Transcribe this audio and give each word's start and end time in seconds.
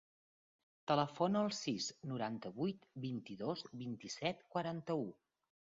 Telefona 0.91 1.43
al 1.47 1.53
sis, 1.57 1.91
noranta-vuit, 2.13 2.91
vint-i-dos, 3.07 3.65
vint-i-set, 3.85 4.47
quaranta-u. 4.57 5.09